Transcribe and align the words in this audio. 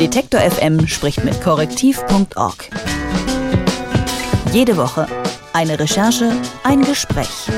Detektor 0.00 0.40
FM 0.40 0.86
spricht 0.86 1.24
mit 1.24 1.40
korrektiv.org. 1.40 2.70
Jede 4.52 4.76
Woche 4.76 5.06
eine 5.52 5.78
Recherche, 5.78 6.32
ein 6.64 6.82
Gespräch. 6.82 7.48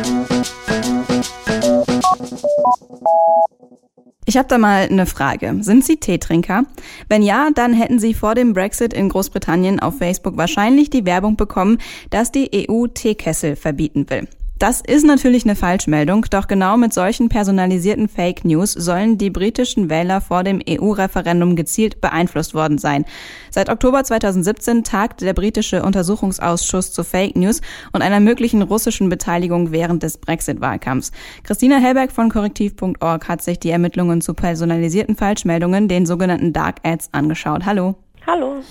Ich 4.26 4.36
habe 4.36 4.48
da 4.48 4.58
mal 4.58 4.88
eine 4.90 5.06
Frage. 5.06 5.56
Sind 5.60 5.84
Sie 5.84 5.96
Teetrinker? 5.96 6.64
Wenn 7.08 7.22
ja, 7.22 7.48
dann 7.54 7.72
hätten 7.72 7.98
Sie 7.98 8.12
vor 8.12 8.34
dem 8.34 8.52
Brexit 8.52 8.92
in 8.92 9.08
Großbritannien 9.08 9.80
auf 9.80 9.98
Facebook 9.98 10.36
wahrscheinlich 10.36 10.90
die 10.90 11.06
Werbung 11.06 11.36
bekommen, 11.36 11.78
dass 12.10 12.32
die 12.32 12.68
EU 12.68 12.86
Teekessel 12.88 13.56
verbieten 13.56 14.10
will. 14.10 14.28
Das 14.58 14.80
ist 14.80 15.04
natürlich 15.04 15.44
eine 15.44 15.54
Falschmeldung, 15.54 16.24
doch 16.30 16.48
genau 16.48 16.78
mit 16.78 16.94
solchen 16.94 17.28
personalisierten 17.28 18.08
Fake 18.08 18.42
News 18.46 18.72
sollen 18.72 19.18
die 19.18 19.28
britischen 19.28 19.90
Wähler 19.90 20.22
vor 20.22 20.44
dem 20.44 20.62
EU-Referendum 20.66 21.56
gezielt 21.56 22.00
beeinflusst 22.00 22.54
worden 22.54 22.78
sein. 22.78 23.04
Seit 23.50 23.68
Oktober 23.68 24.02
2017 24.02 24.82
tagt 24.82 25.20
der 25.20 25.34
britische 25.34 25.82
Untersuchungsausschuss 25.82 26.90
zu 26.90 27.04
Fake 27.04 27.36
News 27.36 27.60
und 27.92 28.00
einer 28.00 28.18
möglichen 28.18 28.62
russischen 28.62 29.10
Beteiligung 29.10 29.72
während 29.72 30.02
des 30.02 30.16
Brexit-Wahlkampfs. 30.16 31.12
Christina 31.42 31.76
Hellberg 31.76 32.10
von 32.10 32.30
korrektiv.org 32.30 33.28
hat 33.28 33.42
sich 33.42 33.60
die 33.60 33.70
Ermittlungen 33.70 34.22
zu 34.22 34.32
personalisierten 34.32 35.16
Falschmeldungen, 35.16 35.86
den 35.86 36.06
sogenannten 36.06 36.54
Dark 36.54 36.76
Ads, 36.82 37.10
angeschaut. 37.12 37.66
Hallo. 37.66 37.96
Hallo. 38.26 38.62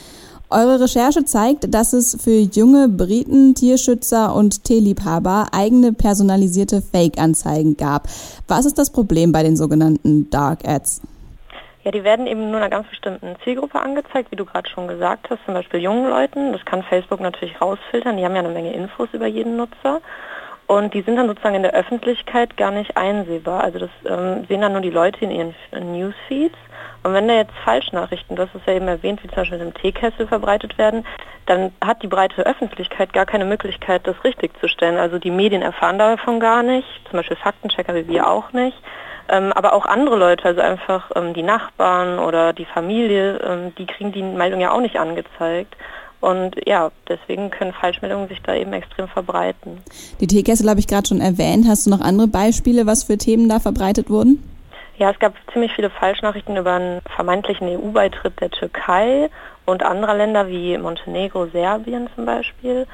Eure 0.49 0.79
Recherche 0.79 1.25
zeigt, 1.25 1.73
dass 1.73 1.93
es 1.93 2.21
für 2.23 2.37
junge 2.37 2.87
Briten, 2.87 3.55
Tierschützer 3.55 4.35
und 4.35 4.63
Teeliebhaber 4.63 5.47
eigene 5.51 5.91
personalisierte 5.91 6.81
Fake-Anzeigen 6.81 7.77
gab. 7.77 8.07
Was 8.47 8.65
ist 8.65 8.77
das 8.77 8.91
Problem 8.91 9.31
bei 9.31 9.41
den 9.41 9.57
sogenannten 9.57 10.29
Dark 10.29 10.67
Ads? 10.67 11.01
Ja, 11.83 11.91
die 11.91 12.03
werden 12.03 12.25
eben 12.25 12.49
nur 12.49 12.59
einer 12.59 12.69
ganz 12.69 12.87
bestimmten 12.87 13.35
Zielgruppe 13.43 13.79
angezeigt, 13.79 14.31
wie 14.31 14.35
du 14.35 14.45
gerade 14.45 14.69
schon 14.69 14.87
gesagt 14.87 15.29
hast, 15.29 15.39
zum 15.45 15.53
Beispiel 15.53 15.81
jungen 15.81 16.09
Leuten. 16.09 16.51
Das 16.51 16.65
kann 16.65 16.83
Facebook 16.83 17.19
natürlich 17.19 17.61
rausfiltern. 17.61 18.17
Die 18.17 18.25
haben 18.25 18.33
ja 18.33 18.39
eine 18.41 18.49
Menge 18.49 18.73
Infos 18.73 19.09
über 19.13 19.27
jeden 19.27 19.55
Nutzer. 19.55 20.01
Und 20.67 20.95
die 20.95 21.01
sind 21.01 21.15
dann 21.15 21.27
sozusagen 21.27 21.55
in 21.55 21.61
der 21.61 21.73
Öffentlichkeit 21.73 22.57
gar 22.57 22.71
nicht 22.71 22.97
einsehbar. 22.97 23.63
Also 23.63 23.79
das 23.79 23.91
ähm, 24.07 24.45
sehen 24.47 24.61
dann 24.61 24.73
nur 24.73 24.81
die 24.81 24.89
Leute 24.89 25.25
in 25.25 25.31
ihren 25.31 25.53
Newsfeeds. 25.71 26.55
Und 27.05 27.13
wenn 27.13 27.27
da 27.27 27.35
jetzt 27.35 27.53
Falschnachrichten, 27.63 28.35
das 28.35 28.49
ist 28.55 28.65
ja 28.65 28.73
eben 28.73 28.87
erwähnt, 28.87 29.23
wie 29.23 29.27
zum 29.27 29.35
Beispiel 29.35 29.59
im 29.59 29.75
Teekessel 29.75 30.25
verbreitet 30.25 30.75
werden, 30.79 31.05
dann 31.45 31.71
hat 31.79 32.01
die 32.01 32.07
breite 32.07 32.43
Öffentlichkeit 32.43 33.13
gar 33.13 33.27
keine 33.27 33.45
Möglichkeit, 33.45 34.07
das 34.07 34.15
richtig 34.23 34.59
zu 34.59 34.67
stellen. 34.67 34.97
Also 34.97 35.19
die 35.19 35.29
Medien 35.29 35.61
erfahren 35.61 35.99
davon 35.99 36.39
gar 36.39 36.63
nicht, 36.63 36.87
zum 37.07 37.17
Beispiel 37.19 37.37
Faktenchecker 37.37 37.93
wie 37.93 38.07
wir 38.07 38.27
auch 38.27 38.53
nicht. 38.53 38.75
Ähm, 39.29 39.53
aber 39.53 39.73
auch 39.73 39.85
andere 39.85 40.15
Leute, 40.15 40.45
also 40.45 40.61
einfach 40.61 41.11
ähm, 41.15 41.35
die 41.35 41.43
Nachbarn 41.43 42.17
oder 42.17 42.53
die 42.53 42.65
Familie, 42.65 43.37
ähm, 43.37 43.75
die 43.77 43.85
kriegen 43.85 44.11
die 44.11 44.23
Meldung 44.23 44.59
ja 44.59 44.71
auch 44.71 44.81
nicht 44.81 44.97
angezeigt. 44.97 45.75
Und 46.21 46.55
ja, 46.65 46.89
deswegen 47.07 47.51
können 47.51 47.73
Falschmeldungen 47.73 48.29
sich 48.29 48.41
da 48.41 48.55
eben 48.55 48.73
extrem 48.73 49.07
verbreiten. 49.07 49.77
Die 50.21 50.25
Teekessel 50.25 50.67
habe 50.67 50.79
ich 50.79 50.87
gerade 50.87 51.07
schon 51.07 51.21
erwähnt. 51.21 51.67
Hast 51.67 51.85
du 51.85 51.91
noch 51.91 52.01
andere 52.01 52.27
Beispiele, 52.27 52.87
was 52.87 53.03
für 53.03 53.19
Themen 53.19 53.47
da 53.47 53.59
verbreitet 53.59 54.09
wurden? 54.09 54.54
Ja, 54.97 55.11
es 55.11 55.19
gab 55.19 55.33
ziemlich 55.51 55.73
viele 55.73 55.89
Falschnachrichten 55.89 56.55
über 56.55 56.73
einen 56.73 57.01
vermeintlichen 57.15 57.67
EU-Beitritt 57.67 58.39
der 58.39 58.49
Türkei 58.49 59.29
und 59.65 59.83
anderer 59.83 60.15
Länder 60.15 60.47
wie 60.47 60.77
Montenegro, 60.77 61.47
Serbien 61.47 62.07
zum 62.15 62.25
Beispiel. 62.25 62.87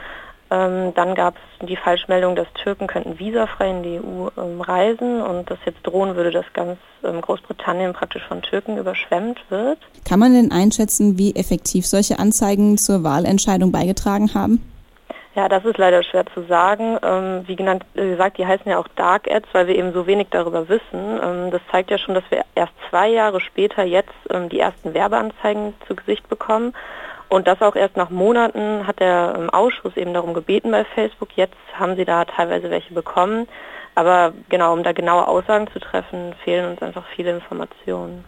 Ähm, 0.50 0.94
dann 0.96 1.16
gab 1.16 1.36
es 1.36 1.68
die 1.68 1.78
Falschmeldung, 1.78 2.36
dass 2.36 2.48
Türken 2.62 2.88
könnten 2.88 3.20
visafrei 3.20 3.70
in 3.70 3.84
die 3.84 4.00
EU 4.00 4.28
ähm, 4.38 4.60
reisen 4.60 5.22
und 5.22 5.50
dass 5.50 5.60
jetzt 5.66 5.80
drohen 5.84 6.16
würde, 6.16 6.32
dass 6.32 6.46
ganz 6.54 6.78
ähm, 7.06 7.22
Großbritannien 7.22 7.94
praktisch 7.94 8.24
von 8.28 8.42
Türken 8.42 8.78
überschwemmt 8.78 9.40
wird. 9.50 9.78
Kann 10.04 10.20
man 10.20 10.34
denn 10.34 10.52
einschätzen, 10.52 11.18
wie 11.18 11.36
effektiv 11.36 11.86
solche 11.86 12.20
Anzeigen 12.20 12.78
zur 12.78 13.04
Wahlentscheidung 13.04 13.72
beigetragen 13.72 14.34
haben? 14.34 14.71
Ja, 15.34 15.48
das 15.48 15.64
ist 15.64 15.78
leider 15.78 16.04
schwer 16.04 16.26
zu 16.34 16.44
sagen. 16.44 16.98
Ähm, 17.04 17.44
wie 17.48 17.56
genannt, 17.56 17.86
äh, 17.96 18.10
gesagt, 18.10 18.38
die 18.38 18.46
heißen 18.46 18.70
ja 18.70 18.78
auch 18.78 18.88
Dark 18.90 19.32
Ads, 19.32 19.48
weil 19.54 19.68
wir 19.68 19.76
eben 19.76 19.94
so 19.94 20.06
wenig 20.06 20.28
darüber 20.30 20.68
wissen. 20.68 21.20
Ähm, 21.24 21.52
das 21.52 21.62
zeigt 21.72 21.90
ja 21.90 21.98
schon, 21.98 22.16
dass 22.16 22.30
wir 22.30 22.44
erst 22.54 22.74
zwei 22.90 23.08
Jahre 23.08 23.40
später 23.40 23.84
jetzt 23.84 24.14
ähm, 24.30 24.50
die 24.50 24.60
ersten 24.60 24.94
Werbeanzeigen 24.94 25.74
zu 25.88 25.96
Gesicht 25.96 26.28
bekommen. 26.28 26.74
Und 27.32 27.48
das 27.48 27.62
auch 27.62 27.78
erst 27.78 27.96
nach 27.96 28.10
Monaten 28.10 28.86
hat 28.86 29.00
der 29.00 29.36
ähm, 29.38 29.50
Ausschuss 29.50 29.96
eben 29.96 30.14
darum 30.14 30.34
gebeten 30.34 30.70
bei 30.70 30.84
Facebook. 30.84 31.30
Jetzt 31.38 31.56
haben 31.74 31.96
sie 31.96 32.04
da 32.04 32.26
teilweise 32.26 32.70
welche 32.70 32.94
bekommen. 32.94 33.48
Aber 33.96 34.34
genau, 34.50 34.74
um 34.74 34.84
da 34.84 34.92
genaue 34.92 35.30
Aussagen 35.30 35.68
zu 35.72 35.80
treffen, 35.80 36.34
fehlen 36.44 36.70
uns 36.70 36.82
einfach 36.82 37.06
viele 37.16 37.32
Informationen. 37.32 38.26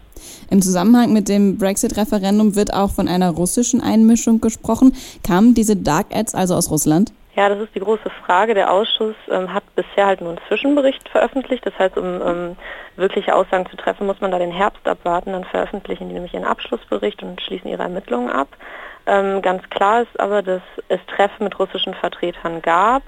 Im 0.50 0.62
Zusammenhang 0.62 1.12
mit 1.12 1.28
dem 1.28 1.58
Brexit-Referendum 1.58 2.56
wird 2.56 2.74
auch 2.74 2.92
von 2.92 3.10
einer 3.10 3.32
russischen 3.32 3.82
Einmischung 3.82 4.40
gesprochen. 4.40 4.96
Kamen 5.22 5.54
diese 5.54 5.76
Dark 5.76 6.08
Ads 6.16 6.34
also 6.34 6.56
aus 6.56 6.72
Russland? 6.72 7.12
Ja, 7.36 7.50
das 7.50 7.60
ist 7.60 7.74
die 7.74 7.80
große 7.80 8.10
Frage. 8.26 8.54
Der 8.54 8.72
Ausschuss 8.72 9.16
ähm, 9.30 9.52
hat 9.52 9.64
bisher 9.76 10.06
halt 10.06 10.22
nur 10.22 10.30
einen 10.30 10.40
Zwischenbericht 10.48 11.10
veröffentlicht. 11.10 11.66
Das 11.66 11.78
heißt, 11.80 11.98
um 11.98 12.06
ähm, 12.06 12.56
wirkliche 12.96 13.34
Aussagen 13.34 13.66
zu 13.70 13.76
treffen, 13.76 14.06
muss 14.06 14.22
man 14.22 14.30
da 14.30 14.38
den 14.38 14.52
Herbst 14.52 14.88
abwarten. 14.88 15.32
Dann 15.32 15.44
veröffentlichen 15.44 16.10
die 16.10 16.14
nämlich 16.14 16.36
ihren 16.36 16.46
Abschlussbericht 16.46 17.24
und 17.24 17.42
schließen 17.42 17.70
ihre 17.70 17.84
Ermittlungen 17.84 18.30
ab. 18.30 18.50
Ähm, 19.08 19.42
ganz 19.42 19.68
klar 19.70 20.04
ist 20.04 20.20
aber, 20.20 20.44
dass 20.44 20.62
es 20.90 21.00
Treffen 21.08 21.46
mit 21.46 21.58
russischen 21.58 21.96
Vertretern 21.96 22.62
gab 22.62 23.02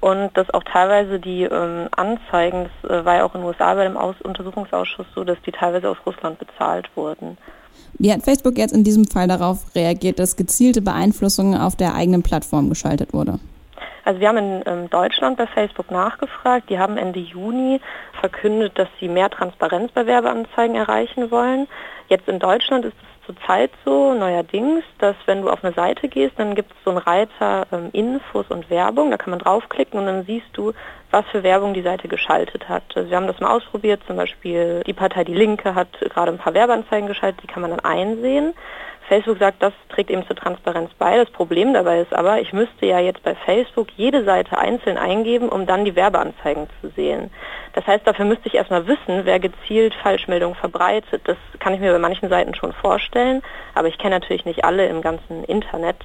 und 0.00 0.30
dass 0.36 0.48
auch 0.54 0.62
teilweise 0.62 1.18
die 1.18 1.42
ähm, 1.42 1.88
Anzeigen, 1.96 2.68
das 2.82 2.90
äh, 2.90 3.04
war 3.04 3.16
ja 3.16 3.24
auch 3.24 3.34
in 3.34 3.40
den 3.40 3.48
USA 3.48 3.74
bei 3.74 3.84
dem 3.84 3.96
Aus 3.96 4.14
Untersuchungsausschuss 4.22 5.06
so, 5.14 5.24
dass 5.24 5.40
die 5.46 5.52
teilweise 5.52 5.90
aus 5.90 5.96
Russland 6.06 6.38
bezahlt 6.38 6.88
wurden. 6.94 7.38
Wie 7.98 8.12
hat 8.12 8.22
Facebook 8.22 8.56
jetzt 8.56 8.72
in 8.72 8.84
diesem 8.84 9.06
Fall 9.06 9.26
darauf 9.26 9.74
reagiert, 9.74 10.18
dass 10.18 10.36
gezielte 10.36 10.80
Beeinflussung 10.80 11.56
auf 11.56 11.74
der 11.74 11.94
eigenen 11.94 12.22
Plattform 12.22 12.68
geschaltet 12.68 13.12
wurde? 13.12 13.40
Also 14.04 14.20
wir 14.20 14.28
haben 14.28 14.38
in 14.38 14.62
ähm, 14.66 14.90
Deutschland 14.90 15.38
bei 15.38 15.46
Facebook 15.46 15.90
nachgefragt. 15.90 16.68
Die 16.68 16.78
haben 16.78 16.98
Ende 16.98 17.20
Juni 17.20 17.80
verkündet, 18.20 18.78
dass 18.78 18.88
sie 19.00 19.08
mehr 19.08 19.30
Transparenz 19.30 19.92
bei 19.92 20.06
Werbeanzeigen 20.06 20.76
erreichen 20.76 21.30
wollen. 21.30 21.66
Jetzt 22.08 22.28
in 22.28 22.38
Deutschland 22.38 22.84
ist 22.84 22.94
es 22.94 23.26
zurzeit 23.26 23.70
so 23.84 24.12
neuerdings, 24.12 24.84
dass 24.98 25.16
wenn 25.24 25.42
du 25.42 25.48
auf 25.48 25.64
eine 25.64 25.72
Seite 25.72 26.08
gehst, 26.08 26.38
dann 26.38 26.54
gibt 26.54 26.72
es 26.72 26.76
so 26.84 26.90
einen 26.90 26.98
Reiter 26.98 27.66
ähm, 27.72 27.88
Infos 27.92 28.46
und 28.50 28.68
Werbung, 28.68 29.10
da 29.10 29.16
kann 29.16 29.30
man 29.30 29.38
draufklicken 29.38 29.98
und 29.98 30.06
dann 30.06 30.24
siehst 30.24 30.48
du, 30.52 30.72
was 31.10 31.24
für 31.30 31.42
Werbung 31.42 31.72
die 31.72 31.82
Seite 31.82 32.08
geschaltet 32.08 32.68
hat. 32.68 32.82
Also 32.94 33.08
wir 33.08 33.16
haben 33.16 33.26
das 33.26 33.40
mal 33.40 33.56
ausprobiert, 33.56 34.02
zum 34.06 34.16
Beispiel 34.16 34.82
die 34.86 34.92
Partei 34.92 35.24
Die 35.24 35.34
Linke 35.34 35.74
hat 35.74 35.88
gerade 36.00 36.32
ein 36.32 36.38
paar 36.38 36.54
Werbeanzeigen 36.54 37.08
geschaltet, 37.08 37.42
die 37.42 37.46
kann 37.46 37.62
man 37.62 37.70
dann 37.70 37.80
einsehen. 37.80 38.52
Facebook 39.08 39.38
sagt, 39.38 39.62
das 39.62 39.72
trägt 39.88 40.10
eben 40.10 40.26
zur 40.26 40.36
Transparenz 40.36 40.90
bei. 40.98 41.16
Das 41.16 41.30
Problem 41.30 41.74
dabei 41.74 42.00
ist 42.00 42.12
aber, 42.14 42.40
ich 42.40 42.52
müsste 42.52 42.86
ja 42.86 42.98
jetzt 43.00 43.22
bei 43.22 43.34
Facebook 43.34 43.88
jede 43.96 44.24
Seite 44.24 44.58
einzeln 44.58 44.96
eingeben, 44.96 45.48
um 45.48 45.66
dann 45.66 45.84
die 45.84 45.94
Werbeanzeigen 45.94 46.66
zu 46.80 46.90
sehen. 46.96 47.30
Das 47.74 47.86
heißt, 47.86 48.06
dafür 48.06 48.24
müsste 48.24 48.48
ich 48.48 48.54
erstmal 48.54 48.86
wissen, 48.86 49.24
wer 49.24 49.40
gezielt 49.40 49.94
Falschmeldungen 50.02 50.54
verbreitet. 50.54 51.22
Das 51.24 51.36
kann 51.58 51.74
ich 51.74 51.80
mir 51.80 51.92
bei 51.92 51.98
manchen 51.98 52.28
Seiten 52.28 52.54
schon 52.54 52.72
vorstellen, 52.72 53.42
aber 53.74 53.88
ich 53.88 53.98
kenne 53.98 54.18
natürlich 54.18 54.44
nicht 54.44 54.64
alle 54.64 54.86
im 54.86 55.02
ganzen 55.02 55.44
Internet. 55.44 55.96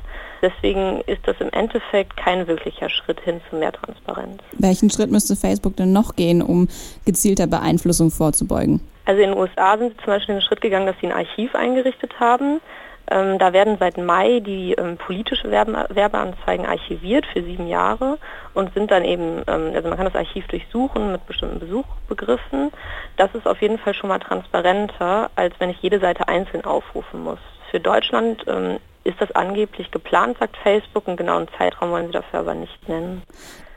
Deswegen 0.42 1.02
ist 1.02 1.22
das 1.26 1.36
im 1.40 1.50
Endeffekt 1.52 2.18
kein 2.18 2.48
wirklicher 2.48 2.90
Schritt 2.90 3.20
hin 3.22 3.42
zu 3.50 3.56
mehr 3.56 3.72
Transparenz. 3.72 4.42
Welchen 4.58 4.90
Schritt 4.90 5.12
müsste 5.12 5.36
Facebook 5.36 5.76
denn 5.76 5.94
noch 5.94 6.16
gehen, 6.16 6.42
um 6.42 6.68
gezielter 7.06 7.48
Beeinflussung 7.48 8.09
vorzubeugen? 8.09 8.82
Also 9.06 9.22
in 9.22 9.32
den 9.32 9.40
USA 9.40 9.78
sind 9.78 9.92
sie 9.92 9.98
zum 9.98 10.14
Beispiel 10.14 10.36
den 10.36 10.42
Schritt 10.42 10.62
gegangen, 10.62 10.86
dass 10.86 10.96
sie 11.02 11.08
ein 11.08 11.14
Archiv 11.14 11.56
eingerichtet 11.56 12.20
haben. 12.20 12.62
Ähm, 13.09 13.40
da 13.40 13.53
werden 13.53 13.78
seit 13.80 13.97
Mai 13.97 14.40
die 14.40 14.74
ähm, 14.74 14.97
politische 14.97 15.50
Werbe 15.50 15.88
Werbeanzeigen 15.90 16.66
archiviert 16.66 17.25
für 17.25 17.44
sieben 17.44 17.68
Jahre 17.68 18.18
und 18.53 18.74
sind 18.74 18.92
dann 18.92 19.03
eben, 19.03 19.42
ähm, 19.47 19.72
also 19.74 19.90
man 19.90 19.97
kann 19.97 20.06
das 20.06 20.16
Archiv 20.16 20.47
durchsuchen 20.47 21.12
mit 21.12 21.25
bestimmten 21.25 21.59
Besuchbegriffen. 21.59 22.72
Das 23.18 23.34
ist 23.34 23.47
auf 23.47 23.62
jeden 23.62 23.80
Fall 23.80 23.94
schon 23.94 24.09
mal 24.09 24.20
transparenter, 24.20 25.31
als 25.36 25.56
wenn 25.59 25.72
ich 25.72 25.81
jede 25.81 26.00
Seite 26.00 26.28
einzeln 26.28 26.64
aufrufen 26.66 27.23
muss. 27.23 27.40
Für 27.72 27.79
Deutschland 27.79 28.46
ähm, 28.47 28.78
ist 29.03 29.20
das 29.20 29.32
angeblich 29.32 29.90
geplant, 29.91 30.38
sagt 30.40 30.58
Facebook, 30.58 31.08
einen 31.08 31.17
genauen 31.17 31.47
Zeitraum 31.58 31.91
wollen 31.91 32.08
sie 32.08 32.14
dafür 32.14 32.40
aber 32.41 32.53
nicht 32.53 32.88
nennen. 32.88 33.23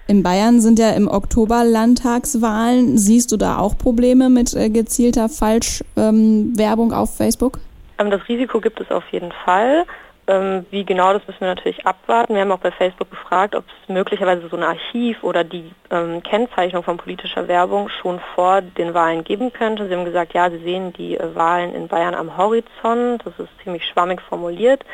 In 0.08 0.22
Bayern 0.22 0.60
sind 0.60 0.78
ja 0.78 0.90
im 0.90 1.08
Oktober 1.08 1.64
Landtagswahlen. 1.64 2.98
Siehst 2.98 3.32
du 3.32 3.36
da 3.36 3.58
auch 3.58 3.78
Probleme 3.78 4.28
mit 4.28 4.52
äh, 4.54 4.68
gezielter 4.68 5.28
Falschwerbung 5.28 6.90
ähm, 6.90 6.92
auf 6.92 7.16
Facebook? 7.16 7.60
Ähm, 8.02 8.10
das 8.10 8.28
Risiko 8.28 8.60
gibt 8.60 8.80
es 8.80 8.90
auf 8.90 9.04
jeden 9.10 9.32
Fall. 9.32 9.84
Ähm, 10.28 10.66
wie 10.70 10.84
genau, 10.84 11.12
das 11.12 11.26
müssen 11.26 11.40
wir 11.40 11.48
natürlich 11.48 11.84
abwarten. 11.84 12.34
Wir 12.34 12.42
haben 12.42 12.52
auch 12.52 12.60
bei 12.60 12.70
Facebook 12.70 13.10
gefragt, 13.10 13.56
ob 13.56 13.64
es 13.66 13.88
möglicherweise 13.88 14.48
so 14.48 14.56
ein 14.56 14.62
Archiv 14.62 15.22
oder 15.24 15.42
die 15.42 15.72
ähm, 15.90 16.22
Kennzeichnung 16.22 16.84
von 16.84 16.96
politischer 16.96 17.48
Werbung 17.48 17.88
schon 17.88 18.20
vor 18.36 18.60
den 18.62 18.94
Wahlen 18.94 19.24
geben 19.24 19.52
könnte. 19.52 19.88
Sie 19.88 19.94
haben 19.94 20.04
gesagt, 20.04 20.32
ja, 20.32 20.48
Sie 20.48 20.58
sehen 20.58 20.92
die 20.92 21.16
äh, 21.16 21.34
Wahlen 21.34 21.74
in 21.74 21.88
Bayern 21.88 22.14
am 22.14 22.36
Horizont. 22.36 23.22
Das 23.24 23.36
ist 23.38 23.50
ziemlich 23.64 23.84
schwammig 23.84 24.20
formuliert. 24.22 24.84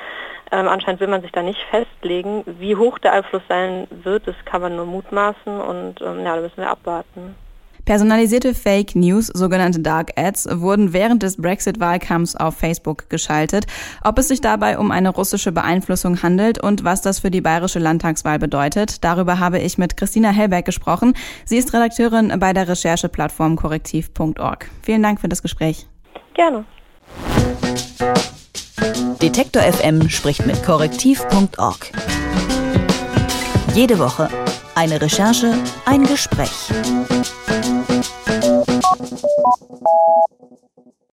Ähm, 0.50 0.66
anscheinend 0.66 1.00
will 1.00 1.08
man 1.08 1.20
sich 1.20 1.32
da 1.32 1.42
nicht 1.42 1.60
festlegen. 1.70 2.42
Wie 2.46 2.76
hoch 2.76 2.98
der 2.98 3.12
Einfluss 3.12 3.42
sein 3.50 3.86
wird, 3.90 4.26
das 4.26 4.36
kann 4.46 4.62
man 4.62 4.76
nur 4.76 4.86
mutmaßen 4.86 5.60
und 5.60 6.00
ähm, 6.00 6.24
ja, 6.24 6.36
da 6.36 6.40
müssen 6.40 6.56
wir 6.56 6.70
abwarten. 6.70 7.36
Personalisierte 7.88 8.52
Fake 8.52 8.94
News, 8.96 9.28
sogenannte 9.28 9.80
Dark 9.80 10.10
Ads, 10.14 10.60
wurden 10.60 10.92
während 10.92 11.22
des 11.22 11.38
Brexit-Wahlkampfs 11.38 12.36
auf 12.36 12.54
Facebook 12.54 13.08
geschaltet. 13.08 13.64
Ob 14.04 14.18
es 14.18 14.28
sich 14.28 14.42
dabei 14.42 14.78
um 14.78 14.90
eine 14.90 15.08
russische 15.08 15.52
Beeinflussung 15.52 16.22
handelt 16.22 16.62
und 16.62 16.84
was 16.84 17.00
das 17.00 17.20
für 17.20 17.30
die 17.30 17.40
bayerische 17.40 17.78
Landtagswahl 17.78 18.38
bedeutet, 18.38 19.02
darüber 19.04 19.38
habe 19.38 19.58
ich 19.60 19.78
mit 19.78 19.96
Christina 19.96 20.28
Hellberg 20.28 20.66
gesprochen. 20.66 21.14
Sie 21.46 21.56
ist 21.56 21.72
Redakteurin 21.72 22.30
bei 22.38 22.52
der 22.52 22.68
Rechercheplattform 22.68 23.56
korrektiv.org. 23.56 24.68
Vielen 24.82 25.02
Dank 25.02 25.22
für 25.22 25.30
das 25.30 25.40
Gespräch. 25.40 25.86
Gerne. 26.34 26.66
Detektor 29.22 29.62
FM 29.62 30.10
spricht 30.10 30.44
mit 30.44 30.62
korrektiv.org. 30.62 31.90
Jede 33.72 33.98
Woche 33.98 34.28
eine 34.74 35.00
Recherche, 35.00 35.54
ein 35.86 36.04
Gespräch. 36.04 36.70